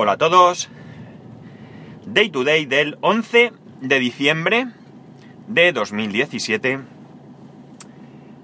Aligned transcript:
Hola 0.00 0.12
a 0.12 0.16
todos. 0.16 0.68
Day 2.06 2.30
to 2.30 2.44
day 2.44 2.66
del 2.66 2.98
11 3.00 3.52
de 3.80 3.98
diciembre 3.98 4.68
de 5.48 5.72
2017. 5.72 6.78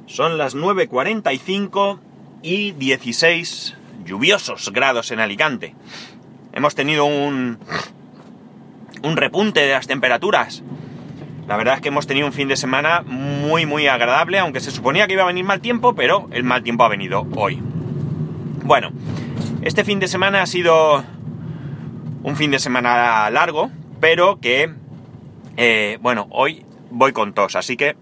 Son 0.07 0.37
las 0.37 0.57
9.45 0.57 2.01
y 2.43 2.73
16 2.73 3.77
lluviosos 4.05 4.73
grados 4.73 5.13
en 5.13 5.21
Alicante. 5.21 5.77
Hemos 6.53 6.75
tenido 6.75 7.05
un, 7.05 7.61
un 9.05 9.17
repunte 9.17 9.61
de 9.61 9.75
las 9.75 9.87
temperaturas. 9.87 10.65
La 11.47 11.57
verdad 11.57 11.77
es 11.77 11.83
que 11.83 11.89
hemos 11.91 12.09
tenido 12.09 12.27
un 12.27 12.33
fin 12.33 12.49
de 12.49 12.57
semana 12.57 13.03
muy 13.07 13.65
muy 13.65 13.87
agradable, 13.87 14.41
aunque 14.41 14.59
se 14.59 14.73
suponía 14.73 15.07
que 15.07 15.13
iba 15.13 15.23
a 15.23 15.27
venir 15.27 15.45
mal 15.45 15.61
tiempo, 15.61 15.95
pero 15.95 16.29
el 16.33 16.43
mal 16.43 16.65
tiempo 16.65 16.83
ha 16.83 16.89
venido 16.89 17.25
hoy. 17.37 17.63
Bueno, 18.65 18.91
este 19.63 19.85
fin 19.85 20.01
de 20.01 20.09
semana 20.09 20.43
ha 20.43 20.47
sido 20.47 21.05
un 22.25 22.37
fin 22.37 22.51
de 22.51 22.59
semana 22.59 23.31
largo, 23.31 23.71
pero 24.01 24.41
que, 24.41 24.73
eh, 25.57 25.99
bueno, 26.01 26.27
hoy 26.31 26.65
voy 26.91 27.13
con 27.13 27.35
tos, 27.35 27.55
así 27.55 27.77
que... 27.77 27.97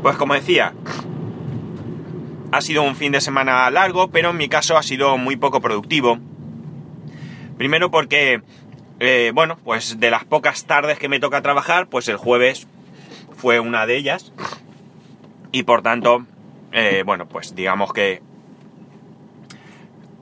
Pues 0.00 0.16
como 0.16 0.34
decía, 0.34 0.72
ha 2.52 2.60
sido 2.60 2.82
un 2.82 2.94
fin 2.94 3.10
de 3.10 3.20
semana 3.20 3.68
largo, 3.70 4.08
pero 4.08 4.30
en 4.30 4.36
mi 4.36 4.48
caso 4.48 4.76
ha 4.76 4.82
sido 4.84 5.18
muy 5.18 5.36
poco 5.36 5.60
productivo. 5.60 6.18
Primero 7.58 7.90
porque, 7.90 8.42
eh, 9.00 9.32
bueno, 9.34 9.58
pues 9.64 9.98
de 9.98 10.10
las 10.12 10.24
pocas 10.24 10.66
tardes 10.66 11.00
que 11.00 11.08
me 11.08 11.18
toca 11.18 11.42
trabajar, 11.42 11.88
pues 11.88 12.06
el 12.06 12.16
jueves 12.16 12.68
fue 13.36 13.58
una 13.58 13.86
de 13.86 13.96
ellas. 13.96 14.32
Y 15.50 15.64
por 15.64 15.82
tanto, 15.82 16.26
eh, 16.70 17.02
bueno, 17.04 17.26
pues 17.26 17.56
digamos 17.56 17.92
que 17.92 18.22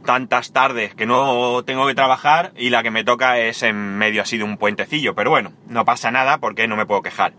tantas 0.04 0.52
tardes 0.52 0.94
que 0.94 1.06
no 1.06 1.62
tengo 1.64 1.86
que 1.86 1.94
trabajar 1.94 2.52
y 2.56 2.70
la 2.70 2.83
que 2.83 2.91
me 2.91 3.05
toca 3.05 3.38
es 3.38 3.62
en 3.62 3.98
medio 3.98 4.22
así 4.22 4.38
de 4.38 4.44
un 4.44 4.56
puentecillo. 4.56 5.14
Pero 5.14 5.30
bueno, 5.30 5.52
no 5.69 5.84
pasa 5.84 6.11
nada 6.11 6.38
porque 6.38 6.69
no 6.69 6.77
me 6.77 6.86
puedo 6.86 7.02
quejar. 7.02 7.33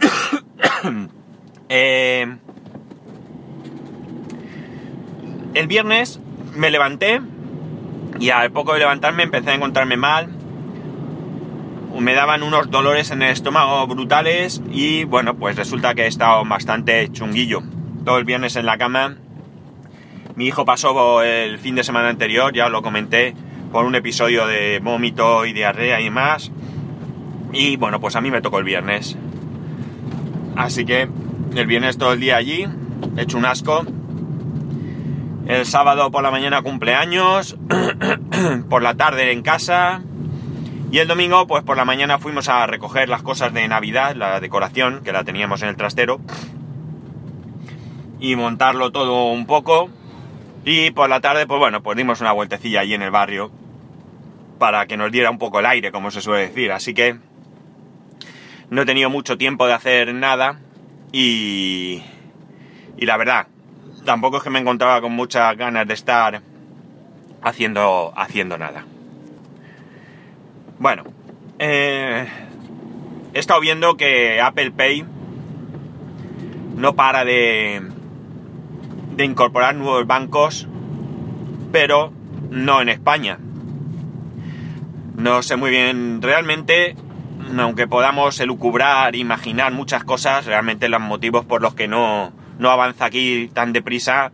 eh, 1.68 2.36
el 5.54 5.66
viernes 5.66 6.20
me 6.54 6.70
levanté 6.70 7.20
y 8.18 8.30
al 8.30 8.50
poco 8.50 8.72
de 8.72 8.80
levantarme 8.80 9.22
empecé 9.22 9.50
a 9.50 9.54
encontrarme 9.54 9.96
mal. 9.96 10.34
Me 11.98 12.14
daban 12.14 12.44
unos 12.44 12.70
dolores 12.70 13.10
en 13.10 13.22
el 13.22 13.32
estómago 13.32 13.86
brutales 13.88 14.62
y 14.70 15.04
bueno, 15.04 15.34
pues 15.34 15.56
resulta 15.56 15.94
que 15.94 16.02
he 16.02 16.06
estado 16.06 16.44
bastante 16.44 17.10
chunguillo. 17.10 17.62
Todo 18.04 18.18
el 18.18 18.24
viernes 18.24 18.54
en 18.56 18.66
la 18.66 18.78
cama. 18.78 19.16
Mi 20.38 20.46
hijo 20.46 20.64
pasó 20.64 21.20
el 21.24 21.58
fin 21.58 21.74
de 21.74 21.82
semana 21.82 22.10
anterior, 22.10 22.54
ya 22.54 22.68
lo 22.68 22.80
comenté, 22.80 23.34
por 23.72 23.84
un 23.84 23.96
episodio 23.96 24.46
de 24.46 24.78
vómito 24.78 25.44
y 25.46 25.52
diarrea 25.52 26.00
y 26.00 26.10
más. 26.10 26.52
Y 27.52 27.76
bueno, 27.76 27.98
pues 27.98 28.14
a 28.14 28.20
mí 28.20 28.30
me 28.30 28.40
tocó 28.40 28.60
el 28.60 28.64
viernes. 28.64 29.18
Así 30.54 30.84
que 30.84 31.08
el 31.56 31.66
viernes 31.66 31.98
todo 31.98 32.12
el 32.12 32.20
día 32.20 32.36
allí, 32.36 32.68
he 33.16 33.22
hecho 33.22 33.36
un 33.36 33.46
asco 33.46 33.84
el 35.48 35.66
sábado 35.66 36.12
por 36.12 36.22
la 36.22 36.30
mañana 36.30 36.62
cumpleaños, 36.62 37.56
por 38.70 38.80
la 38.80 38.94
tarde 38.94 39.32
en 39.32 39.42
casa. 39.42 40.02
Y 40.92 40.98
el 40.98 41.08
domingo, 41.08 41.48
pues 41.48 41.64
por 41.64 41.76
la 41.76 41.84
mañana 41.84 42.20
fuimos 42.20 42.48
a 42.48 42.64
recoger 42.68 43.08
las 43.08 43.22
cosas 43.24 43.52
de 43.52 43.66
Navidad, 43.66 44.14
la 44.14 44.38
decoración, 44.38 45.02
que 45.02 45.10
la 45.10 45.24
teníamos 45.24 45.62
en 45.62 45.70
el 45.70 45.76
trastero. 45.76 46.20
Y 48.20 48.36
montarlo 48.36 48.92
todo 48.92 49.32
un 49.32 49.44
poco. 49.44 49.90
Y 50.64 50.90
por 50.90 51.08
la 51.08 51.20
tarde, 51.20 51.46
pues 51.46 51.58
bueno, 51.58 51.82
pues 51.82 51.96
dimos 51.96 52.20
una 52.20 52.32
vueltecilla 52.32 52.80
allí 52.80 52.94
en 52.94 53.02
el 53.02 53.10
barrio. 53.10 53.50
Para 54.58 54.86
que 54.86 54.96
nos 54.96 55.12
diera 55.12 55.30
un 55.30 55.38
poco 55.38 55.60
el 55.60 55.66
aire, 55.66 55.92
como 55.92 56.10
se 56.10 56.20
suele 56.20 56.48
decir. 56.48 56.72
Así 56.72 56.94
que 56.94 57.16
no 58.70 58.82
he 58.82 58.86
tenido 58.86 59.08
mucho 59.08 59.38
tiempo 59.38 59.66
de 59.66 59.74
hacer 59.74 60.12
nada. 60.14 60.60
Y, 61.12 62.02
y 62.96 63.06
la 63.06 63.16
verdad, 63.16 63.46
tampoco 64.04 64.38
es 64.38 64.42
que 64.42 64.50
me 64.50 64.58
encontraba 64.58 65.00
con 65.00 65.12
muchas 65.12 65.56
ganas 65.56 65.86
de 65.86 65.94
estar 65.94 66.42
haciendo, 67.42 68.12
haciendo 68.16 68.58
nada. 68.58 68.84
Bueno, 70.78 71.04
eh, 71.58 72.26
he 73.34 73.38
estado 73.38 73.60
viendo 73.60 73.96
que 73.96 74.40
Apple 74.40 74.70
Pay 74.70 75.04
no 76.76 76.94
para 76.94 77.24
de, 77.24 77.82
de 79.18 79.24
incorporar 79.24 79.74
nuevos 79.74 80.06
bancos, 80.06 80.68
pero 81.72 82.12
no 82.50 82.80
en 82.80 82.88
España. 82.88 83.36
No 85.16 85.42
sé 85.42 85.56
muy 85.56 85.70
bien, 85.70 86.22
realmente, 86.22 86.94
aunque 87.58 87.88
podamos 87.88 88.38
elucubrar, 88.38 89.16
imaginar 89.16 89.72
muchas 89.72 90.04
cosas, 90.04 90.46
realmente 90.46 90.88
los 90.88 91.00
motivos 91.00 91.44
por 91.44 91.60
los 91.60 91.74
que 91.74 91.88
no, 91.88 92.32
no 92.60 92.70
avanza 92.70 93.06
aquí 93.06 93.50
tan 93.52 93.72
deprisa, 93.72 94.30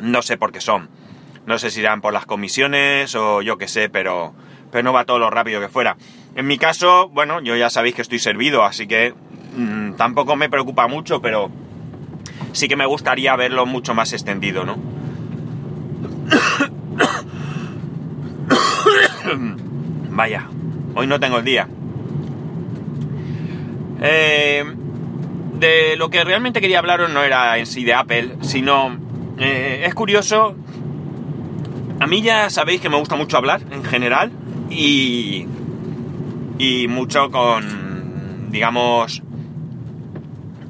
no 0.00 0.20
sé 0.22 0.36
por 0.36 0.50
qué 0.50 0.60
son. 0.60 0.90
No 1.46 1.56
sé 1.58 1.70
si 1.70 1.78
irán 1.78 2.00
por 2.00 2.12
las 2.12 2.26
comisiones 2.26 3.14
o 3.14 3.40
yo 3.40 3.56
qué 3.56 3.68
sé, 3.68 3.88
pero, 3.88 4.34
pero 4.72 4.82
no 4.82 4.92
va 4.92 5.04
todo 5.04 5.20
lo 5.20 5.30
rápido 5.30 5.60
que 5.60 5.68
fuera. 5.68 5.96
En 6.34 6.48
mi 6.48 6.58
caso, 6.58 7.08
bueno, 7.08 7.40
yo 7.40 7.54
ya 7.54 7.70
sabéis 7.70 7.94
que 7.94 8.02
estoy 8.02 8.18
servido, 8.18 8.64
así 8.64 8.88
que 8.88 9.14
mmm, 9.56 9.92
tampoco 9.92 10.34
me 10.34 10.50
preocupa 10.50 10.88
mucho, 10.88 11.22
pero 11.22 11.52
sí 12.54 12.68
que 12.68 12.76
me 12.76 12.86
gustaría 12.86 13.36
verlo 13.36 13.66
mucho 13.66 13.92
más 13.94 14.14
extendido, 14.14 14.64
¿no? 14.64 14.78
Vaya, 20.10 20.48
hoy 20.94 21.06
no 21.06 21.20
tengo 21.20 21.38
el 21.38 21.44
día. 21.44 21.68
Eh, 24.00 24.64
de 25.58 25.96
lo 25.96 26.10
que 26.10 26.24
realmente 26.24 26.60
quería 26.60 26.78
hablaros 26.78 27.10
no 27.10 27.22
era 27.22 27.58
en 27.58 27.66
sí 27.66 27.84
de 27.84 27.94
Apple, 27.94 28.36
sino 28.42 28.96
eh, 29.38 29.84
es 29.86 29.94
curioso. 29.94 30.54
A 32.00 32.06
mí 32.06 32.22
ya 32.22 32.50
sabéis 32.50 32.80
que 32.80 32.88
me 32.88 32.96
gusta 32.96 33.16
mucho 33.16 33.36
hablar 33.36 33.62
en 33.70 33.84
general 33.84 34.30
y, 34.70 35.46
y 36.58 36.86
mucho 36.86 37.30
con, 37.30 38.50
digamos, 38.50 39.22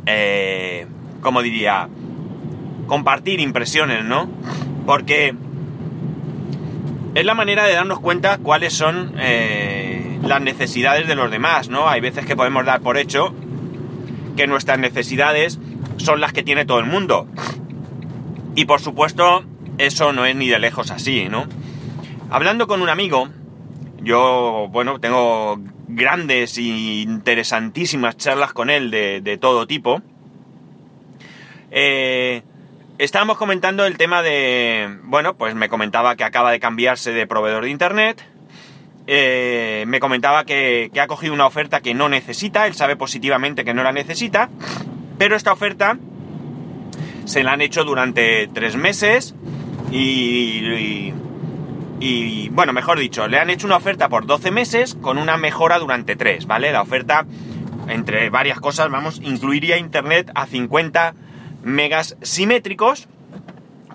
eh, 0.06 0.86
¿cómo 1.24 1.42
diría? 1.42 1.88
Compartir 2.86 3.40
impresiones, 3.40 4.04
¿no? 4.04 4.30
Porque 4.86 5.34
es 7.14 7.24
la 7.24 7.34
manera 7.34 7.64
de 7.64 7.74
darnos 7.74 7.98
cuenta 7.98 8.38
cuáles 8.38 8.74
son 8.74 9.14
eh, 9.18 10.20
las 10.22 10.40
necesidades 10.40 11.08
de 11.08 11.16
los 11.16 11.32
demás, 11.32 11.68
¿no? 11.68 11.88
Hay 11.88 12.00
veces 12.00 12.26
que 12.26 12.36
podemos 12.36 12.64
dar 12.64 12.80
por 12.80 12.96
hecho 12.96 13.34
que 14.36 14.46
nuestras 14.46 14.78
necesidades 14.78 15.58
son 15.96 16.20
las 16.20 16.32
que 16.32 16.44
tiene 16.44 16.64
todo 16.64 16.78
el 16.78 16.86
mundo. 16.86 17.26
Y 18.54 18.66
por 18.66 18.80
supuesto, 18.80 19.44
eso 19.78 20.12
no 20.12 20.26
es 20.26 20.36
ni 20.36 20.48
de 20.48 20.60
lejos 20.60 20.92
así, 20.92 21.28
¿no? 21.28 21.46
Hablando 22.30 22.66
con 22.66 22.82
un 22.82 22.90
amigo, 22.90 23.28
yo, 24.02 24.68
bueno, 24.70 25.00
tengo 25.00 25.58
grandes 25.88 26.58
e 26.58 26.62
interesantísimas 26.62 28.16
charlas 28.16 28.52
con 28.52 28.68
él 28.70 28.90
de 28.90 29.38
todo 29.40 29.66
tipo. 29.66 30.02
Eh, 31.76 32.42
estábamos 32.98 33.36
comentando 33.36 33.84
el 33.84 33.98
tema 33.98 34.22
de, 34.22 34.98
bueno, 35.02 35.34
pues 35.36 35.54
me 35.56 35.68
comentaba 35.68 36.14
que 36.14 36.24
acaba 36.24 36.52
de 36.52 36.60
cambiarse 36.60 37.12
de 37.12 37.26
proveedor 37.26 37.64
de 37.64 37.70
internet 37.70 38.24
eh, 39.06 39.84
me 39.86 40.00
comentaba 40.00 40.44
que, 40.44 40.90
ha 40.98 41.06
cogido 41.06 41.34
una 41.34 41.46
oferta 41.46 41.80
que 41.80 41.92
no 41.92 42.08
necesita, 42.08 42.66
él 42.66 42.74
sabe 42.74 42.96
positivamente 42.96 43.64
que 43.64 43.74
no 43.74 43.82
la 43.82 43.92
necesita, 43.92 44.48
pero 45.18 45.36
esta 45.36 45.52
oferta 45.52 45.98
se 47.26 47.42
la 47.42 47.52
han 47.52 47.60
hecho 47.60 47.84
durante 47.84 48.48
tres 48.48 48.76
meses 48.76 49.34
y, 49.90 49.94
y, 50.00 51.14
y, 52.00 52.48
bueno, 52.48 52.72
mejor 52.72 52.98
dicho, 52.98 53.28
le 53.28 53.38
han 53.38 53.50
hecho 53.50 53.66
una 53.66 53.76
oferta 53.76 54.08
por 54.08 54.24
12 54.24 54.50
meses 54.50 54.94
con 54.94 55.18
una 55.18 55.36
mejora 55.36 55.78
durante 55.78 56.16
tres, 56.16 56.46
¿vale? 56.46 56.72
La 56.72 56.80
oferta, 56.80 57.26
entre 57.88 58.30
varias 58.30 58.58
cosas, 58.58 58.90
vamos, 58.90 59.20
incluiría 59.22 59.76
internet 59.76 60.30
a 60.34 60.46
50 60.46 61.14
megas 61.64 62.16
simétricos 62.22 63.08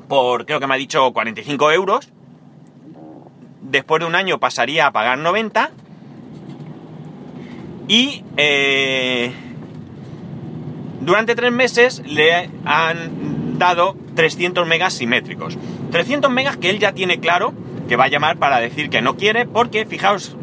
por, 0.07 0.45
creo 0.45 0.59
que 0.59 0.67
me 0.67 0.73
ha 0.73 0.77
dicho, 0.77 1.11
45 1.13 1.71
euros 1.71 2.09
después 3.61 3.99
de 3.99 4.07
un 4.07 4.15
año 4.15 4.39
pasaría 4.39 4.87
a 4.87 4.91
pagar 4.91 5.17
90 5.17 5.71
y 7.87 8.23
eh, 8.37 9.31
durante 11.01 11.35
tres 11.35 11.51
meses 11.51 12.03
le 12.05 12.49
han 12.65 13.57
dado 13.57 13.95
300 14.15 14.67
megas 14.67 14.93
simétricos. 14.93 15.57
300 15.91 16.31
megas 16.31 16.57
que 16.57 16.69
él 16.69 16.79
ya 16.79 16.93
tiene 16.93 17.19
claro 17.19 17.53
que 17.87 17.95
va 17.95 18.05
a 18.05 18.09
llamar 18.09 18.37
para 18.37 18.59
decir 18.59 18.89
que 18.89 19.01
no 19.01 19.17
quiere 19.17 19.45
porque, 19.45 19.85
fijaos, 19.85 20.35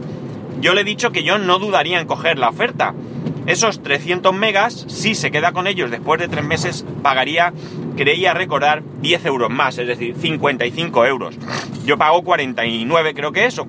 yo 0.60 0.74
le 0.74 0.80
he 0.80 0.84
dicho 0.84 1.12
que 1.12 1.22
yo 1.22 1.38
no 1.38 1.58
dudaría 1.58 2.00
en 2.00 2.06
coger 2.06 2.38
la 2.38 2.48
oferta. 2.48 2.94
Esos 3.46 3.82
300 3.82 4.34
megas, 4.34 4.84
si 4.88 5.14
se 5.14 5.30
queda 5.30 5.52
con 5.52 5.66
ellos 5.66 5.90
después 5.90 6.20
de 6.20 6.28
tres 6.28 6.44
meses, 6.44 6.84
pagaría, 7.02 7.52
creía 7.96 8.34
recordar, 8.34 8.82
10 9.00 9.24
euros 9.26 9.50
más, 9.50 9.78
es 9.78 9.86
decir, 9.86 10.16
55 10.16 11.06
euros. 11.06 11.36
Yo 11.84 11.96
pago 11.96 12.22
49, 12.22 13.14
creo 13.14 13.32
que 13.32 13.46
eso. 13.46 13.66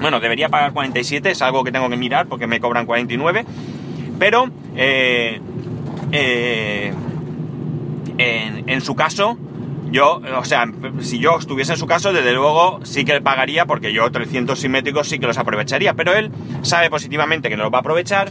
Bueno, 0.00 0.20
debería 0.20 0.48
pagar 0.48 0.72
47, 0.72 1.30
es 1.30 1.42
algo 1.42 1.64
que 1.64 1.72
tengo 1.72 1.88
que 1.88 1.96
mirar 1.96 2.26
porque 2.26 2.46
me 2.46 2.60
cobran 2.60 2.86
49. 2.86 3.44
Pero, 4.18 4.50
eh, 4.76 5.40
eh, 6.12 6.92
en, 8.18 8.68
en 8.68 8.80
su 8.82 8.94
caso, 8.94 9.38
yo, 9.90 10.20
o 10.38 10.44
sea, 10.44 10.66
si 11.00 11.18
yo 11.18 11.38
estuviese 11.38 11.72
en 11.72 11.78
su 11.78 11.86
caso, 11.86 12.12
desde 12.12 12.32
luego 12.32 12.80
sí 12.82 13.04
que 13.04 13.20
pagaría 13.20 13.66
porque 13.66 13.92
yo 13.92 14.10
300 14.10 14.58
simétricos 14.58 15.08
sí 15.08 15.18
que 15.18 15.26
los 15.26 15.38
aprovecharía, 15.38 15.94
pero 15.94 16.14
él 16.14 16.30
sabe 16.62 16.90
positivamente 16.90 17.48
que 17.48 17.56
no 17.56 17.64
los 17.64 17.72
va 17.72 17.78
a 17.78 17.80
aprovechar 17.80 18.30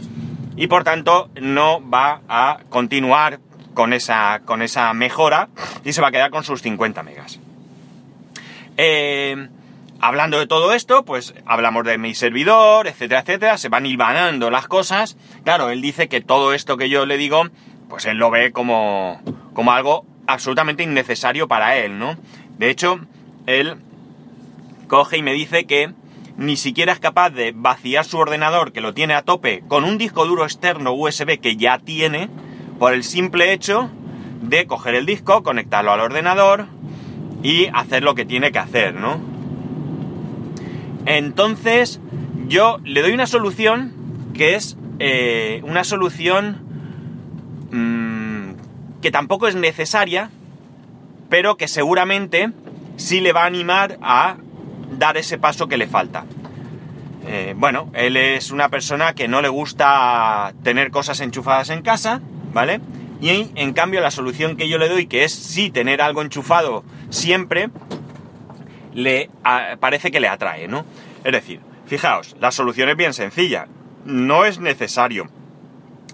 y 0.56 0.66
por 0.66 0.84
tanto 0.84 1.30
no 1.40 1.80
va 1.88 2.20
a 2.28 2.58
continuar 2.68 3.40
con 3.74 3.92
esa, 3.92 4.42
con 4.44 4.62
esa 4.62 4.92
mejora 4.92 5.48
y 5.84 5.92
se 5.92 6.02
va 6.02 6.08
a 6.08 6.12
quedar 6.12 6.30
con 6.30 6.44
sus 6.44 6.62
50 6.62 7.02
megas. 7.02 7.40
Eh, 8.76 9.48
hablando 10.00 10.38
de 10.38 10.46
todo 10.46 10.72
esto, 10.72 11.04
pues 11.04 11.34
hablamos 11.46 11.84
de 11.84 11.98
mi 11.98 12.14
servidor, 12.14 12.86
etcétera, 12.86 13.20
etcétera, 13.20 13.58
se 13.58 13.68
van 13.68 13.86
hilvanando 13.86 14.50
las 14.50 14.66
cosas. 14.66 15.16
Claro, 15.44 15.70
él 15.70 15.80
dice 15.80 16.08
que 16.08 16.20
todo 16.20 16.52
esto 16.52 16.76
que 16.76 16.88
yo 16.88 17.06
le 17.06 17.16
digo, 17.16 17.44
pues 17.88 18.04
él 18.06 18.18
lo 18.18 18.30
ve 18.30 18.52
como, 18.52 19.20
como 19.54 19.72
algo 19.72 20.04
absolutamente 20.26 20.82
innecesario 20.82 21.48
para 21.48 21.76
él, 21.76 21.98
¿no? 21.98 22.16
De 22.58 22.70
hecho, 22.70 23.00
él 23.46 23.76
coge 24.88 25.18
y 25.18 25.22
me 25.22 25.32
dice 25.32 25.64
que 25.64 25.92
ni 26.42 26.56
siquiera 26.56 26.92
es 26.92 26.98
capaz 26.98 27.30
de 27.30 27.52
vaciar 27.54 28.04
su 28.04 28.18
ordenador, 28.18 28.72
que 28.72 28.80
lo 28.80 28.94
tiene 28.94 29.14
a 29.14 29.22
tope, 29.22 29.62
con 29.68 29.84
un 29.84 29.96
disco 29.96 30.26
duro 30.26 30.42
externo 30.42 30.92
USB 30.92 31.38
que 31.38 31.56
ya 31.56 31.78
tiene, 31.78 32.28
por 32.80 32.92
el 32.92 33.04
simple 33.04 33.52
hecho 33.52 33.90
de 34.42 34.66
coger 34.66 34.96
el 34.96 35.06
disco, 35.06 35.44
conectarlo 35.44 35.92
al 35.92 36.00
ordenador 36.00 36.66
y 37.44 37.66
hacer 37.72 38.02
lo 38.02 38.16
que 38.16 38.24
tiene 38.24 38.50
que 38.50 38.58
hacer, 38.58 38.94
¿no? 38.94 39.20
Entonces, 41.06 42.00
yo 42.48 42.78
le 42.82 43.02
doy 43.02 43.12
una 43.12 43.28
solución 43.28 43.92
que 44.34 44.56
es 44.56 44.76
eh, 44.98 45.60
una 45.64 45.84
solución 45.84 46.58
mmm, 47.70 49.00
que 49.00 49.12
tampoco 49.12 49.46
es 49.46 49.54
necesaria, 49.54 50.30
pero 51.28 51.56
que 51.56 51.68
seguramente 51.68 52.50
sí 52.96 53.20
le 53.20 53.32
va 53.32 53.44
a 53.44 53.46
animar 53.46 53.96
a 54.02 54.38
dar 54.98 55.16
ese 55.16 55.38
paso 55.38 55.68
que 55.68 55.76
le 55.76 55.86
falta. 55.86 56.24
Eh, 57.26 57.54
bueno, 57.56 57.90
él 57.94 58.16
es 58.16 58.50
una 58.50 58.68
persona 58.68 59.14
que 59.14 59.28
no 59.28 59.42
le 59.42 59.48
gusta 59.48 60.52
tener 60.62 60.90
cosas 60.90 61.20
enchufadas 61.20 61.70
en 61.70 61.82
casa, 61.82 62.20
¿vale? 62.52 62.80
Y 63.20 63.50
en 63.54 63.72
cambio 63.72 64.00
la 64.00 64.10
solución 64.10 64.56
que 64.56 64.68
yo 64.68 64.78
le 64.78 64.88
doy, 64.88 65.06
que 65.06 65.24
es 65.24 65.32
sí 65.32 65.70
tener 65.70 66.02
algo 66.02 66.22
enchufado 66.22 66.84
siempre, 67.10 67.70
le 68.92 69.30
parece 69.80 70.10
que 70.10 70.20
le 70.20 70.28
atrae, 70.28 70.66
¿no? 70.66 70.84
Es 71.22 71.32
decir, 71.32 71.60
fijaos, 71.86 72.36
la 72.40 72.50
solución 72.50 72.88
es 72.88 72.96
bien 72.96 73.14
sencilla. 73.14 73.68
No 74.04 74.44
es 74.44 74.58
necesario 74.58 75.28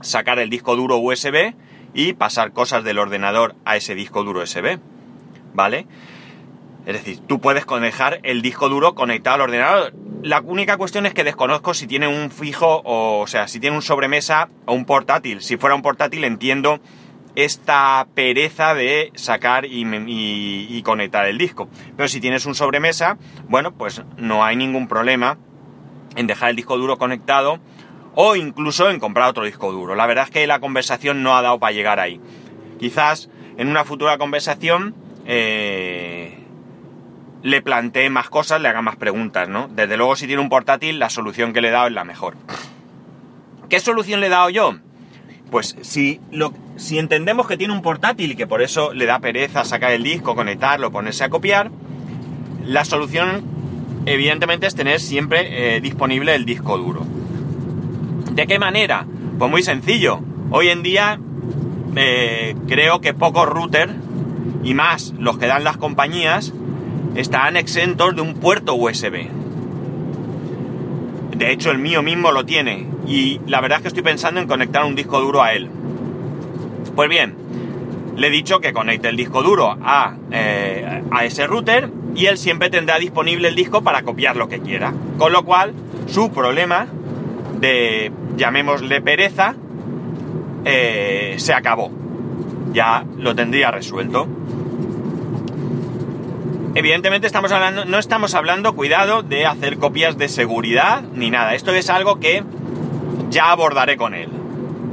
sacar 0.02 0.38
el 0.38 0.50
disco 0.50 0.76
duro 0.76 0.99
USB 0.99 1.54
y 1.94 2.12
pasar 2.12 2.52
cosas 2.52 2.84
del 2.84 2.99
ordenador 2.99 3.54
a 3.64 3.76
ese 3.76 3.94
disco 3.94 4.22
duro 4.22 4.43
USB, 4.43 4.78
¿vale? 5.54 5.87
Es 6.87 6.94
decir, 6.94 7.20
tú 7.26 7.40
puedes 7.40 7.64
conectar 7.64 8.20
el 8.22 8.43
disco 8.43 8.69
duro 8.69 8.94
conectado 8.94 9.37
al 9.37 9.40
ordenador. 9.43 9.93
La 10.22 10.40
única 10.40 10.76
cuestión 10.76 11.06
es 11.06 11.14
que 11.14 11.22
desconozco 11.24 11.74
si 11.74 11.86
tiene 11.86 12.08
un 12.08 12.30
fijo 12.30 12.82
o, 12.84 13.20
o 13.20 13.26
sea, 13.26 13.46
si 13.46 13.60
tiene 13.60 13.76
un 13.76 13.82
sobremesa 13.82 14.48
o 14.66 14.74
un 14.74 14.84
portátil. 14.84 15.42
Si 15.42 15.56
fuera 15.56 15.76
un 15.76 15.82
portátil 15.82 16.24
entiendo 16.24 16.80
esta 17.36 18.06
pereza 18.14 18.74
de 18.74 19.12
sacar 19.14 19.64
y, 19.64 19.84
y, 19.84 20.66
y, 20.70 20.82
conectar 20.82 21.26
el 21.26 21.38
disco. 21.38 21.68
Pero 21.96 22.08
si 22.08 22.20
tienes 22.20 22.46
un 22.46 22.56
sobremesa, 22.56 23.16
bueno, 23.48 23.74
pues 23.74 24.02
no 24.16 24.44
hay 24.44 24.56
ningún 24.56 24.88
problema 24.88 25.38
en 26.16 26.26
dejar 26.26 26.50
el 26.50 26.56
disco 26.56 26.76
duro 26.76 26.98
conectado 26.98 27.60
o 28.16 28.34
incluso 28.34 28.90
en 28.90 28.98
comprar 28.98 29.28
otro 29.28 29.44
disco 29.44 29.70
duro. 29.70 29.94
La 29.94 30.06
verdad 30.06 30.24
es 30.24 30.30
que 30.30 30.46
la 30.48 30.58
conversación 30.58 31.22
no 31.22 31.36
ha 31.36 31.42
dado 31.42 31.60
para 31.60 31.72
llegar 31.72 32.00
ahí. 32.00 32.20
Quizás 32.80 33.30
en 33.56 33.68
una 33.68 33.84
futura 33.84 34.18
conversación 34.18 34.96
eh, 35.26 36.17
le 37.43 37.62
plantee 37.62 38.11
más 38.11 38.29
cosas, 38.31 38.61
le 38.61 38.69
haga 38.69 38.82
más 38.82 38.96
preguntas, 38.96 39.49
¿no? 39.49 39.69
Desde 39.69 39.96
luego 39.96 40.17
si 40.17 40.26
tiene 40.26 40.43
un 40.43 40.49
portátil, 40.49 40.99
la 40.99 41.11
solución 41.11 41.52
que 41.52 41.61
le 41.61 41.69
he 41.69 41.73
dado 41.73 41.87
es 41.87 41.93
la 41.93 42.05
mejor. 42.05 42.37
¿Qué 43.69 43.81
solución 43.81 44.20
le 44.20 44.26
he 44.26 44.31
dado 44.31 44.50
yo? 44.50 44.76
Pues 45.50 45.76
si, 45.82 46.20
lo, 46.31 46.52
si 46.76 46.99
entendemos 46.99 47.46
que 47.46 47.56
tiene 47.56 47.73
un 47.73 47.82
portátil 47.82 48.32
y 48.32 48.37
que 48.37 48.46
por 48.46 48.62
eso 48.62 48.93
le 48.93 49.06
da 49.06 49.19
pereza 49.20 49.64
sacar 49.64 49.93
el 49.93 50.02
disco, 50.02 50.35
conectarlo, 50.35 50.90
ponerse 50.90 51.25
a 51.25 51.31
copiar, 51.31 51.70
la 52.64 52.85
solución 52.85 53.44
evidentemente 54.06 54.67
es 54.67 54.75
tener 54.75 55.00
siempre 55.00 55.76
eh, 55.76 55.81
disponible 55.81 56.35
el 56.35 56.44
disco 56.44 56.76
duro. 56.76 57.06
¿De 58.32 58.46
qué 58.46 58.58
manera? 58.58 59.06
Pues 59.38 59.50
muy 59.50 59.62
sencillo. 59.62 60.20
Hoy 60.50 60.69
en 60.69 60.82
día 60.82 61.19
eh, 61.96 62.55
creo 62.67 63.00
que 63.00 63.14
pocos 63.14 63.46
routers, 63.46 63.93
y 64.62 64.75
más 64.75 65.14
los 65.19 65.38
que 65.38 65.46
dan 65.46 65.64
las 65.64 65.76
compañías, 65.76 66.52
están 67.18 67.56
exentos 67.56 68.14
de 68.14 68.22
un 68.22 68.34
puerto 68.34 68.76
USB. 68.76 69.26
De 71.36 71.52
hecho, 71.52 71.72
el 71.72 71.78
mío 71.78 72.00
mismo 72.00 72.30
lo 72.30 72.46
tiene. 72.46 72.86
Y 73.08 73.40
la 73.46 73.60
verdad 73.60 73.78
es 73.78 73.82
que 73.82 73.88
estoy 73.88 74.04
pensando 74.04 74.40
en 74.40 74.46
conectar 74.46 74.84
un 74.84 74.94
disco 74.94 75.20
duro 75.20 75.42
a 75.42 75.52
él. 75.52 75.68
Pues 76.94 77.08
bien, 77.08 77.34
le 78.16 78.28
he 78.28 78.30
dicho 78.30 78.60
que 78.60 78.72
conecte 78.72 79.08
el 79.08 79.16
disco 79.16 79.42
duro 79.42 79.76
a, 79.82 80.14
eh, 80.30 81.02
a 81.10 81.24
ese 81.24 81.48
router 81.48 81.90
y 82.14 82.26
él 82.26 82.38
siempre 82.38 82.70
tendrá 82.70 82.98
disponible 82.98 83.48
el 83.48 83.56
disco 83.56 83.82
para 83.82 84.02
copiar 84.02 84.36
lo 84.36 84.48
que 84.48 84.60
quiera. 84.60 84.94
Con 85.18 85.32
lo 85.32 85.44
cual, 85.44 85.74
su 86.06 86.30
problema 86.30 86.86
de, 87.60 88.12
llamémosle 88.36 89.00
pereza, 89.00 89.56
eh, 90.64 91.34
se 91.38 91.52
acabó. 91.52 91.90
Ya 92.72 93.04
lo 93.16 93.34
tendría 93.34 93.72
resuelto. 93.72 94.28
Evidentemente 96.74 97.26
estamos 97.26 97.50
hablando, 97.50 97.84
no 97.86 97.98
estamos 97.98 98.34
hablando, 98.34 98.74
cuidado, 98.74 99.22
de 99.22 99.46
hacer 99.46 99.78
copias 99.78 100.18
de 100.18 100.28
seguridad 100.28 101.02
ni 101.14 101.30
nada. 101.30 101.54
Esto 101.54 101.72
es 101.72 101.90
algo 101.90 102.20
que 102.20 102.44
ya 103.30 103.50
abordaré 103.50 103.96
con 103.96 104.14
él. 104.14 104.28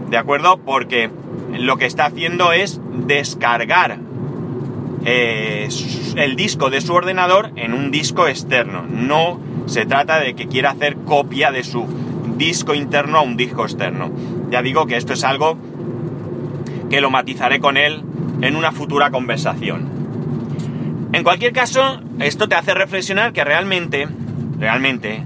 ¿De 0.09 0.17
acuerdo? 0.17 0.57
Porque 0.57 1.09
lo 1.51 1.77
que 1.77 1.85
está 1.85 2.05
haciendo 2.05 2.53
es 2.53 2.79
descargar 3.05 3.99
eh, 5.03 5.67
el 6.15 6.35
disco 6.35 6.69
de 6.69 6.81
su 6.81 6.93
ordenador 6.93 7.51
en 7.55 7.73
un 7.73 7.91
disco 7.91 8.27
externo. 8.27 8.83
No 8.89 9.39
se 9.65 9.85
trata 9.85 10.19
de 10.19 10.33
que 10.33 10.47
quiera 10.47 10.71
hacer 10.71 10.95
copia 10.97 11.51
de 11.51 11.63
su 11.63 11.85
disco 12.37 12.73
interno 12.73 13.19
a 13.19 13.21
un 13.21 13.37
disco 13.37 13.63
externo. 13.63 14.11
Ya 14.49 14.61
digo 14.61 14.85
que 14.87 14.97
esto 14.97 15.13
es 15.13 15.23
algo 15.23 15.57
que 16.89 17.01
lo 17.01 17.09
matizaré 17.09 17.59
con 17.59 17.77
él 17.77 18.03
en 18.41 18.55
una 18.55 18.71
futura 18.71 19.11
conversación. 19.11 19.94
En 21.15 21.23
cualquier 21.23 21.53
caso, 21.53 22.01
esto 22.19 22.49
te 22.49 22.55
hace 22.55 22.73
reflexionar 22.73 23.31
que 23.31 23.45
realmente, 23.45 24.05
realmente, 24.59 25.23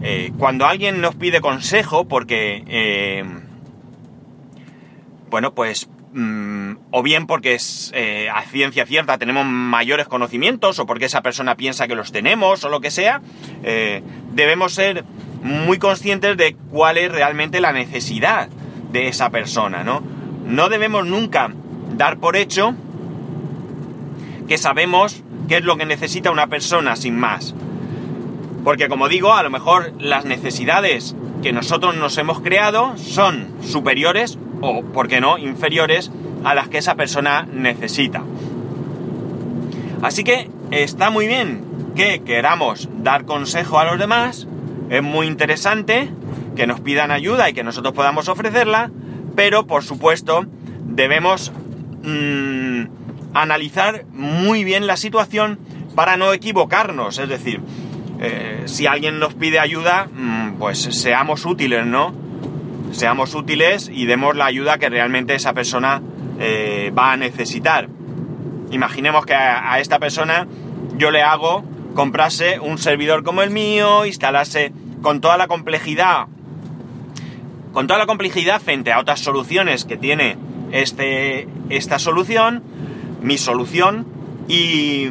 eh, 0.00 0.30
cuando 0.38 0.64
alguien 0.64 1.00
nos 1.00 1.16
pide 1.16 1.40
consejo, 1.40 2.06
porque, 2.06 2.62
eh, 2.68 3.24
bueno, 5.28 5.54
pues, 5.54 5.90
mm, 6.12 6.74
o 6.92 7.02
bien 7.02 7.26
porque 7.26 7.54
es 7.54 7.90
eh, 7.96 8.30
a 8.32 8.42
ciencia 8.42 8.86
cierta 8.86 9.18
tenemos 9.18 9.44
mayores 9.44 10.06
conocimientos, 10.06 10.78
o 10.78 10.86
porque 10.86 11.06
esa 11.06 11.20
persona 11.20 11.56
piensa 11.56 11.88
que 11.88 11.96
los 11.96 12.12
tenemos, 12.12 12.62
o 12.62 12.68
lo 12.68 12.80
que 12.80 12.92
sea, 12.92 13.20
eh, 13.64 14.04
debemos 14.34 14.72
ser 14.74 15.04
muy 15.42 15.80
conscientes 15.80 16.36
de 16.36 16.54
cuál 16.70 16.96
es 16.96 17.10
realmente 17.10 17.60
la 17.60 17.72
necesidad 17.72 18.50
de 18.92 19.08
esa 19.08 19.30
persona, 19.30 19.82
¿no? 19.82 20.00
No 20.46 20.68
debemos 20.68 21.04
nunca 21.06 21.50
dar 21.96 22.18
por 22.18 22.36
hecho 22.36 22.76
que 24.48 24.58
sabemos 24.58 25.22
qué 25.46 25.58
es 25.58 25.64
lo 25.64 25.76
que 25.76 25.86
necesita 25.86 26.30
una 26.30 26.48
persona 26.48 26.96
sin 26.96 27.16
más. 27.16 27.54
Porque 28.64 28.88
como 28.88 29.08
digo, 29.08 29.34
a 29.34 29.42
lo 29.42 29.50
mejor 29.50 29.92
las 30.00 30.24
necesidades 30.24 31.14
que 31.42 31.52
nosotros 31.52 31.96
nos 31.96 32.18
hemos 32.18 32.40
creado 32.40 32.96
son 32.96 33.48
superiores 33.62 34.38
o, 34.60 34.82
por 34.82 35.06
qué 35.08 35.20
no, 35.20 35.38
inferiores 35.38 36.10
a 36.44 36.54
las 36.54 36.68
que 36.68 36.78
esa 36.78 36.96
persona 36.96 37.46
necesita. 37.52 38.22
Así 40.02 40.24
que 40.24 40.50
está 40.70 41.10
muy 41.10 41.26
bien 41.26 41.64
que 41.94 42.22
queramos 42.22 42.88
dar 42.98 43.24
consejo 43.24 43.78
a 43.78 43.84
los 43.84 43.98
demás, 43.98 44.46
es 44.90 45.02
muy 45.02 45.26
interesante 45.26 46.10
que 46.56 46.66
nos 46.66 46.80
pidan 46.80 47.10
ayuda 47.10 47.48
y 47.48 47.52
que 47.52 47.64
nosotros 47.64 47.94
podamos 47.94 48.28
ofrecerla, 48.28 48.90
pero 49.36 49.66
por 49.66 49.84
supuesto 49.84 50.46
debemos 50.84 51.52
mmm, 52.02 52.97
analizar 53.34 54.04
muy 54.12 54.64
bien 54.64 54.86
la 54.86 54.96
situación 54.96 55.58
para 55.94 56.16
no 56.16 56.32
equivocarnos. 56.32 57.18
Es 57.18 57.28
decir, 57.28 57.60
eh, 58.20 58.62
si 58.66 58.86
alguien 58.86 59.18
nos 59.18 59.34
pide 59.34 59.58
ayuda, 59.58 60.08
mmm, 60.12 60.54
pues 60.58 60.78
seamos 60.78 61.44
útiles, 61.46 61.86
¿no? 61.86 62.28
seamos 62.92 63.34
útiles 63.34 63.90
y 63.92 64.06
demos 64.06 64.36
la 64.36 64.46
ayuda 64.46 64.78
que 64.78 64.88
realmente 64.88 65.34
esa 65.34 65.52
persona 65.52 66.02
eh, 66.38 66.92
va 66.96 67.12
a 67.12 67.16
necesitar. 67.16 67.88
Imaginemos 68.70 69.26
que 69.26 69.34
a, 69.34 69.78
esta 69.80 69.98
persona 69.98 70.46
yo 70.96 71.10
le 71.10 71.22
hago 71.22 71.64
comprarse 71.94 72.60
un 72.60 72.78
servidor 72.78 73.24
como 73.24 73.42
el 73.42 73.50
mío, 73.50 74.04
instalarse 74.06 74.72
con 75.02 75.20
toda 75.20 75.36
la 75.36 75.46
complejidad, 75.46 76.26
con 77.72 77.86
toda 77.86 77.98
la 77.98 78.06
complejidad 78.06 78.60
frente 78.60 78.92
a 78.92 79.00
otras 79.00 79.20
soluciones 79.20 79.84
que 79.84 79.96
tiene 79.96 80.36
este, 80.72 81.48
esta 81.70 81.98
solución, 81.98 82.62
mi 83.22 83.38
solución, 83.38 84.06
y, 84.48 85.10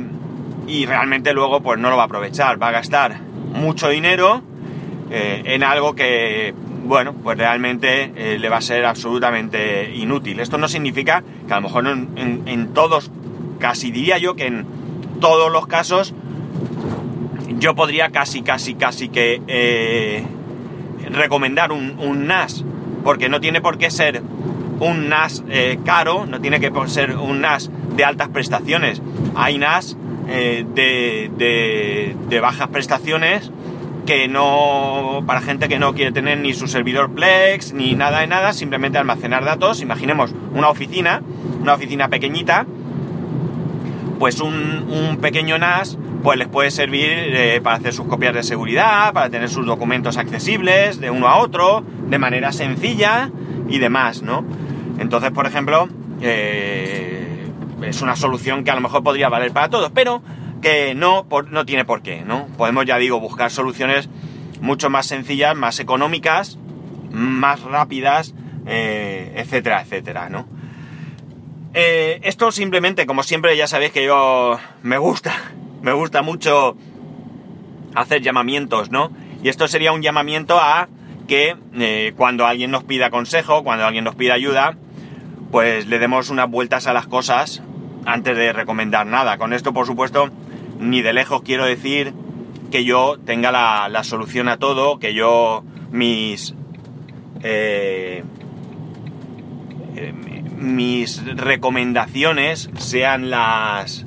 y 0.67 0.85
realmente 0.85 1.33
luego 1.33 1.61
pues 1.61 1.79
no 1.79 1.89
lo 1.89 1.97
va 1.97 2.03
a 2.03 2.05
aprovechar, 2.05 2.61
va 2.61 2.69
a 2.69 2.71
gastar 2.71 3.19
mucho 3.53 3.89
dinero 3.89 4.41
eh, 5.09 5.41
en 5.45 5.63
algo 5.63 5.95
que, 5.95 6.53
bueno, 6.85 7.13
pues 7.13 7.37
realmente 7.37 8.11
eh, 8.15 8.37
le 8.37 8.49
va 8.49 8.57
a 8.57 8.61
ser 8.61 8.85
absolutamente 8.85 9.95
inútil. 9.95 10.39
Esto 10.39 10.57
no 10.57 10.67
significa 10.67 11.23
que 11.47 11.53
a 11.53 11.57
lo 11.57 11.63
mejor 11.63 11.87
en, 11.87 12.73
todos, 12.73 13.11
casi 13.59 13.91
diría 13.91 14.17
yo 14.17 14.35
que 14.35 14.47
en 14.47 14.65
todos 15.21 15.51
los 15.51 15.67
casos, 15.67 16.13
yo 17.57 17.73
podría 17.73 18.09
casi, 18.09 18.41
casi, 18.41 18.75
casi 18.75 19.09
que 19.09 19.41
eh, 19.47 20.23
recomendar 21.09 21.71
un, 21.71 22.27
NAS, 22.27 22.65
porque 23.03 23.29
no 23.29 23.39
tiene 23.39 23.61
por 23.61 23.77
qué 23.77 23.89
ser 23.89 24.21
un 24.79 25.07
NAS 25.07 25.43
caro, 25.85 26.25
no 26.25 26.41
tiene 26.41 26.59
que 26.59 26.71
ser 26.87 27.15
un 27.15 27.41
NAS 27.41 27.71
de 27.98 28.06
altas 28.06 28.30
prestaciones. 28.30 29.01
Hay 29.36 29.58
NAS 29.58 29.98
de, 30.25 32.16
de 32.30 32.39
bajas 32.39 32.70
prestaciones 32.70 33.51
que 34.08 34.30
no, 34.30 35.22
para 35.27 35.42
gente 35.42 35.68
que 35.68 35.77
no 35.77 35.94
quiere 35.94 36.13
tener 36.13 36.39
ni 36.39 36.54
su 36.54 36.68
servidor 36.68 37.12
Plex, 37.13 37.74
ni 37.74 37.94
nada 37.94 38.22
de 38.22 38.27
nada, 38.27 38.54
simplemente 38.54 38.98
almacenar 38.98 39.44
datos. 39.44 39.82
Imaginemos 39.82 40.34
una 40.54 40.70
oficina, 40.70 41.22
una 41.62 41.74
oficina 41.74 42.08
pequeñita, 42.08 42.66
pues 44.18 44.39
un, 44.39 45.20
pequeño 45.22 45.58
NAS, 45.58 45.98
pues 46.24 46.39
les 46.39 46.48
puede 46.48 46.72
servir 46.72 47.10
eh, 47.12 47.60
para 47.62 47.75
hacer 47.75 47.94
sus 47.94 48.08
copias 48.08 48.34
de 48.34 48.44
seguridad, 48.44 49.12
para 49.12 49.30
tener 49.30 49.50
sus 49.50 49.66
documentos 49.66 50.18
accesibles 50.18 51.01
de 51.01 51.12
uno 51.12 51.27
a 51.27 51.38
otro, 51.38 51.84
de 52.08 52.18
manera 52.18 52.54
sencilla 52.54 53.30
y 53.68 53.77
demás, 53.80 54.22
¿no? 54.22 54.46
Entonces, 55.00 55.32
por 55.32 55.46
ejemplo, 55.48 55.89
eh, 56.22 57.16
es 57.84 58.01
una 58.01 58.15
solución 58.15 58.63
que 58.63 58.72
a 58.72 58.75
lo 58.75 58.81
mejor 58.81 59.03
podría 59.03 59.29
valer 59.29 59.51
para 59.51 59.69
todos, 59.69 59.91
pero 59.93 60.22
que 60.62 60.96
no, 60.96 61.25
no 61.50 61.65
tiene 61.65 61.86
por 61.86 62.01
qué, 62.01 62.24
¿no? 62.25 62.48
Podemos, 62.57 62.86
ya 62.86 62.98
digo, 62.98 63.19
buscar 63.19 63.51
soluciones 63.51 64.10
mucho 64.62 64.89
más 64.89 65.05
sencillas, 65.05 65.55
más 65.55 65.79
económicas, 65.79 66.57
más 67.12 67.62
rápidas, 67.62 68.34
eh, 68.65 69.34
etcétera, 69.36 69.81
etcétera, 69.81 70.29
¿no? 70.29 70.48
Eh, 71.74 72.19
esto 72.24 72.51
simplemente, 72.51 73.05
como 73.05 73.24
siempre, 73.24 73.55
ya 73.55 73.67
sabéis 73.67 73.91
que 73.91 74.03
yo 74.05 74.60
me 74.81 74.98
gusta, 74.98 75.34
me 75.81 75.93
gusta 75.93 76.22
mucho 76.22 76.75
hacer 77.93 78.22
llamamientos, 78.22 78.89
¿no? 78.89 79.12
Y 79.43 79.50
esto 79.50 79.67
sería 79.67 79.91
un 79.91 80.01
llamamiento 80.01 80.60
a 80.60 80.88
que 81.27 81.55
eh, 81.75 82.13
cuando 82.17 82.46
alguien 82.46 82.72
nos 82.72 82.84
pida 82.84 83.12
consejo, 83.12 83.63
cuando 83.63 83.86
alguien 83.86 84.03
nos 84.03 84.15
pida 84.15 84.34
ayuda, 84.34 84.75
pues 85.51 85.88
le 85.88 86.00
demos 86.00 86.29
unas 86.29 86.50
vueltas 86.50 86.88
a 86.88 86.93
las 86.93 87.07
cosas 87.07 87.62
antes 88.07 88.37
de 88.37 88.53
recomendar 88.53 89.05
nada. 89.05 89.37
Con 89.37 89.53
esto, 89.53 89.73
por 89.73 89.85
supuesto, 89.85 90.29
ni 90.79 91.01
de 91.01 91.13
lejos 91.13 91.41
quiero 91.43 91.65
decir 91.65 92.13
que 92.71 92.85
yo 92.85 93.17
tenga 93.23 93.51
la, 93.51 94.03
solución 94.03 94.47
a 94.47 94.57
todo, 94.57 94.97
que 94.97 95.13
yo 95.13 95.63
mis... 95.91 96.55
Eh, 97.43 98.23
eh, 99.95 100.13
mis 100.57 101.23
recomendaciones 101.35 102.71
sean 102.77 103.29
las, 103.29 104.05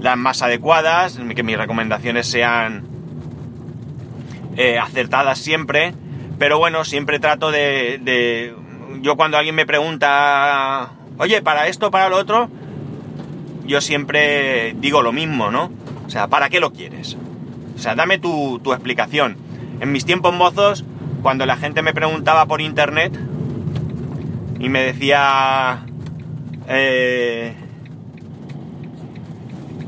las 0.00 0.16
más 0.16 0.42
adecuadas, 0.42 1.20
que 1.36 1.42
mis 1.44 1.56
recomendaciones 1.56 2.26
sean 2.26 2.88
eh, 4.56 4.76
acertadas 4.76 5.38
siempre, 5.38 5.94
pero 6.38 6.58
bueno, 6.58 6.84
siempre 6.84 7.20
trato 7.20 7.52
de, 7.52 8.00
de, 8.02 8.56
Yo 9.02 9.16
cuando 9.16 9.36
alguien 9.36 9.54
me 9.54 9.66
pregunta, 9.66 10.90
oye, 11.18 11.42
para 11.42 11.68
esto, 11.68 11.92
para 11.92 12.08
lo 12.08 12.16
otro, 12.16 12.50
yo 13.68 13.80
siempre 13.82 14.74
digo 14.80 15.02
lo 15.02 15.12
mismo, 15.12 15.50
¿no? 15.50 15.70
O 16.06 16.10
sea, 16.10 16.26
¿para 16.26 16.48
qué 16.48 16.58
lo 16.58 16.72
quieres? 16.72 17.16
O 17.76 17.78
sea, 17.78 17.94
dame 17.94 18.18
tu, 18.18 18.56
explicación. 18.72 19.36
En 19.80 19.92
mis 19.92 20.04
tiempos 20.04 20.34
mozos, 20.34 20.84
cuando 21.22 21.46
la 21.46 21.56
gente 21.56 21.82
me 21.82 21.92
preguntaba 21.92 22.46
por 22.46 22.60
internet 22.60 23.16
y 24.58 24.68
me 24.68 24.82
decía... 24.82 25.84
Eh, 26.66 27.54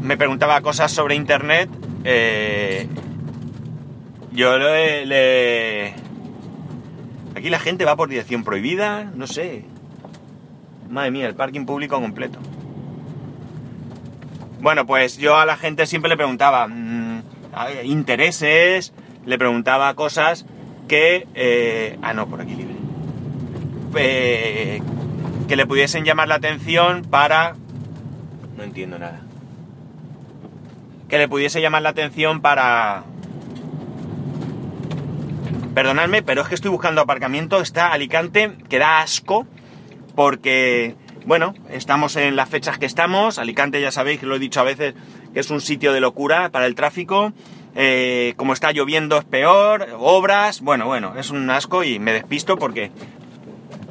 me 0.00 0.16
preguntaba 0.16 0.60
cosas 0.60 0.92
sobre 0.92 1.14
internet, 1.14 1.68
eh, 2.04 2.88
yo 4.32 4.56
le, 4.58 5.94
Aquí 7.34 7.50
la 7.50 7.58
gente 7.58 7.84
va 7.84 7.96
por 7.96 8.08
dirección 8.08 8.44
prohibida, 8.44 9.10
no 9.14 9.26
sé. 9.26 9.64
Madre 10.88 11.10
mía, 11.10 11.26
el 11.26 11.34
parking 11.34 11.64
público 11.66 12.00
completo. 12.00 12.38
Bueno, 14.60 14.86
pues 14.86 15.16
yo 15.16 15.36
a 15.38 15.46
la 15.46 15.56
gente 15.56 15.86
siempre 15.86 16.10
le 16.10 16.16
preguntaba 16.16 16.68
mm, 16.68 17.22
intereses, 17.84 18.92
le 19.24 19.38
preguntaba 19.38 19.94
cosas 19.94 20.44
que... 20.86 21.26
Eh, 21.34 21.98
ah, 22.02 22.12
no, 22.12 22.26
por 22.28 22.40
aquí 22.40 22.54
libre. 22.54 22.74
Eh, 23.96 24.82
que 25.48 25.56
le 25.56 25.66
pudiesen 25.66 26.04
llamar 26.04 26.28
la 26.28 26.36
atención 26.36 27.02
para... 27.02 27.54
No 28.56 28.62
entiendo 28.62 28.98
nada. 28.98 29.20
Que 31.08 31.18
le 31.18 31.28
pudiese 31.28 31.60
llamar 31.60 31.82
la 31.82 31.90
atención 31.90 32.40
para... 32.40 33.04
Perdonadme, 35.74 36.22
pero 36.22 36.42
es 36.42 36.48
que 36.48 36.54
estoy 36.54 36.70
buscando 36.70 37.00
aparcamiento. 37.00 37.60
Está 37.60 37.92
Alicante, 37.92 38.56
que 38.68 38.78
da 38.78 39.00
asco, 39.00 39.46
porque 40.14 40.96
bueno, 41.26 41.54
estamos 41.70 42.16
en 42.16 42.36
las 42.36 42.48
fechas 42.48 42.78
que 42.78 42.86
estamos. 42.86 43.38
Alicante 43.38 43.80
ya 43.80 43.92
sabéis 43.92 44.20
que 44.20 44.26
lo 44.26 44.36
he 44.36 44.38
dicho 44.38 44.60
a 44.60 44.64
veces 44.64 44.94
que 45.32 45.40
es 45.40 45.50
un 45.50 45.60
sitio 45.60 45.92
de 45.92 46.00
locura 46.00 46.50
para 46.50 46.66
el 46.66 46.74
tráfico. 46.74 47.32
Eh, 47.76 48.34
como 48.36 48.52
está 48.52 48.72
lloviendo 48.72 49.18
es 49.18 49.24
peor, 49.24 49.86
obras, 49.98 50.60
bueno, 50.60 50.86
bueno, 50.86 51.14
es 51.16 51.30
un 51.30 51.48
asco 51.50 51.84
y 51.84 52.00
me 52.00 52.12
despisto 52.12 52.56
porque 52.56 52.90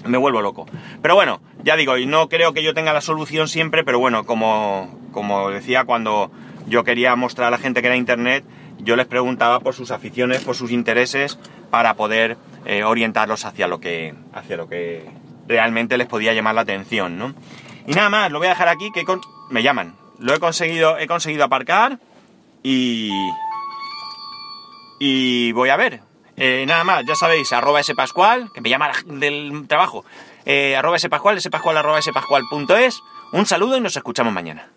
me 0.05 0.17
vuelvo 0.17 0.41
loco. 0.41 0.65
Pero 1.01 1.15
bueno, 1.15 1.41
ya 1.63 1.75
digo, 1.75 1.97
y 1.97 2.05
no 2.05 2.27
creo 2.27 2.53
que 2.53 2.63
yo 2.63 2.73
tenga 2.73 2.93
la 2.93 3.01
solución 3.01 3.47
siempre, 3.47 3.83
pero 3.83 3.99
bueno, 3.99 4.25
como, 4.25 4.99
como 5.11 5.49
decía 5.49 5.85
cuando 5.85 6.31
yo 6.67 6.83
quería 6.83 7.15
mostrar 7.15 7.47
a 7.47 7.51
la 7.51 7.57
gente 7.57 7.81
que 7.81 7.87
era 7.87 7.95
internet, 7.95 8.43
yo 8.79 8.95
les 8.95 9.07
preguntaba 9.07 9.59
por 9.59 9.73
sus 9.73 9.91
aficiones, 9.91 10.43
por 10.43 10.55
sus 10.55 10.71
intereses, 10.71 11.39
para 11.69 11.93
poder 11.95 12.37
eh, 12.65 12.83
orientarlos 12.83 13.45
hacia 13.45 13.67
lo 13.67 13.79
que, 13.79 14.13
hacia 14.33 14.57
lo 14.57 14.67
que 14.67 15.05
realmente 15.49 15.97
les 15.97 16.07
podía 16.07 16.33
llamar 16.33 16.55
la 16.55 16.61
atención, 16.61 17.17
¿no? 17.17 17.33
Y 17.87 17.93
nada 17.93 18.09
más, 18.09 18.31
lo 18.31 18.37
voy 18.37 18.47
a 18.47 18.51
dejar 18.51 18.69
aquí 18.69 18.91
que 18.93 19.03
me 19.49 19.63
llaman. 19.63 19.95
Lo 20.19 20.33
he 20.33 20.39
conseguido, 20.39 20.97
he 20.97 21.07
conseguido 21.07 21.43
aparcar 21.43 21.99
y... 22.63 23.11
Y 24.99 25.51
voy 25.53 25.69
a 25.69 25.77
ver. 25.77 26.01
Eh, 26.37 26.65
nada 26.67 26.83
más, 26.83 27.03
ya 27.05 27.15
sabéis, 27.15 27.51
arroba 27.51 27.81
pascual, 27.95 28.51
que 28.53 28.61
me 28.61 28.69
llama 28.69 28.91
del 29.05 29.65
trabajo. 29.67 30.05
Eh, 30.45 30.75
arroba 30.75 30.97
pascual, 31.09 31.39
pascual 31.49 31.77
arroba 31.77 31.99
pascual.es. 32.13 33.01
Un 33.31 33.45
saludo 33.45 33.77
y 33.77 33.81
nos 33.81 33.95
escuchamos 33.97 34.31
mañana. 34.31 34.69